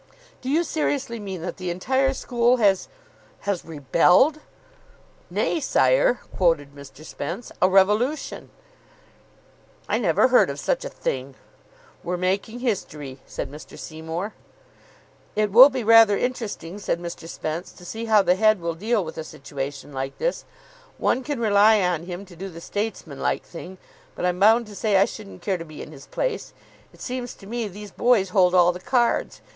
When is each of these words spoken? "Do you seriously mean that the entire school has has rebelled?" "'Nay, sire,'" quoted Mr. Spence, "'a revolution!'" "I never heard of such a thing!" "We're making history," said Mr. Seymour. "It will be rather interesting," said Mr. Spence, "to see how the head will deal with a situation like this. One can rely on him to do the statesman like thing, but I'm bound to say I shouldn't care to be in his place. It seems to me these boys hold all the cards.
"Do 0.41 0.49
you 0.49 0.63
seriously 0.63 1.19
mean 1.19 1.43
that 1.43 1.57
the 1.57 1.69
entire 1.69 2.15
school 2.15 2.57
has 2.57 2.87
has 3.41 3.63
rebelled?" 3.63 4.39
"'Nay, 5.29 5.59
sire,'" 5.59 6.21
quoted 6.35 6.73
Mr. 6.73 7.05
Spence, 7.05 7.51
"'a 7.61 7.69
revolution!'" 7.69 8.49
"I 9.87 9.99
never 9.99 10.29
heard 10.29 10.49
of 10.49 10.59
such 10.59 10.83
a 10.83 10.89
thing!" 10.89 11.35
"We're 12.03 12.17
making 12.17 12.61
history," 12.61 13.19
said 13.27 13.51
Mr. 13.51 13.77
Seymour. 13.77 14.33
"It 15.35 15.51
will 15.51 15.69
be 15.69 15.83
rather 15.83 16.17
interesting," 16.17 16.79
said 16.79 16.99
Mr. 16.99 17.29
Spence, 17.29 17.71
"to 17.73 17.85
see 17.85 18.05
how 18.05 18.23
the 18.23 18.33
head 18.33 18.59
will 18.59 18.73
deal 18.73 19.05
with 19.05 19.19
a 19.19 19.23
situation 19.23 19.93
like 19.93 20.17
this. 20.17 20.45
One 20.97 21.21
can 21.21 21.39
rely 21.39 21.79
on 21.81 22.07
him 22.07 22.25
to 22.25 22.35
do 22.35 22.49
the 22.49 22.59
statesman 22.59 23.19
like 23.19 23.43
thing, 23.43 23.77
but 24.15 24.25
I'm 24.25 24.39
bound 24.39 24.65
to 24.65 24.75
say 24.75 24.97
I 24.97 25.05
shouldn't 25.05 25.43
care 25.43 25.59
to 25.59 25.63
be 25.63 25.83
in 25.83 25.91
his 25.91 26.07
place. 26.07 26.55
It 26.91 27.01
seems 27.01 27.35
to 27.35 27.45
me 27.45 27.67
these 27.67 27.91
boys 27.91 28.29
hold 28.29 28.55
all 28.55 28.71
the 28.71 28.79
cards. 28.79 29.41